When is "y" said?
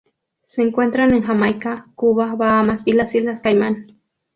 2.87-2.93